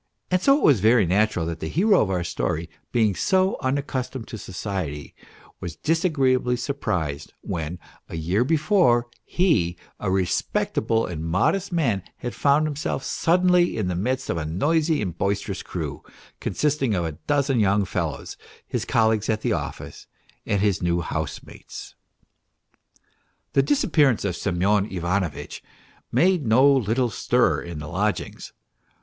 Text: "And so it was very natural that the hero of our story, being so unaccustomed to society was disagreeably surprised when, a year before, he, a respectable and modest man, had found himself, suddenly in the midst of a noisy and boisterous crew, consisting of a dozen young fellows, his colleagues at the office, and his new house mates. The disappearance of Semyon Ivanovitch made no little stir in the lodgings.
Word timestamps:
"And 0.30 0.40
so 0.40 0.56
it 0.56 0.62
was 0.62 0.80
very 0.80 1.04
natural 1.04 1.44
that 1.44 1.60
the 1.60 1.68
hero 1.68 2.00
of 2.00 2.08
our 2.08 2.24
story, 2.24 2.70
being 2.90 3.14
so 3.14 3.58
unaccustomed 3.60 4.26
to 4.28 4.38
society 4.38 5.14
was 5.60 5.76
disagreeably 5.76 6.56
surprised 6.56 7.34
when, 7.42 7.78
a 8.08 8.16
year 8.16 8.44
before, 8.44 9.08
he, 9.26 9.76
a 10.00 10.10
respectable 10.10 11.04
and 11.04 11.22
modest 11.22 11.70
man, 11.70 12.02
had 12.16 12.34
found 12.34 12.66
himself, 12.66 13.04
suddenly 13.04 13.76
in 13.76 13.88
the 13.88 13.94
midst 13.94 14.30
of 14.30 14.38
a 14.38 14.46
noisy 14.46 15.02
and 15.02 15.18
boisterous 15.18 15.62
crew, 15.62 16.02
consisting 16.40 16.94
of 16.94 17.04
a 17.04 17.12
dozen 17.26 17.60
young 17.60 17.84
fellows, 17.84 18.38
his 18.66 18.86
colleagues 18.86 19.28
at 19.28 19.42
the 19.42 19.52
office, 19.52 20.06
and 20.46 20.62
his 20.62 20.80
new 20.80 21.02
house 21.02 21.42
mates. 21.42 21.94
The 23.52 23.60
disappearance 23.62 24.24
of 24.24 24.34
Semyon 24.34 24.86
Ivanovitch 24.90 25.62
made 26.10 26.46
no 26.46 26.72
little 26.72 27.10
stir 27.10 27.60
in 27.60 27.80
the 27.80 27.88
lodgings. 27.88 28.54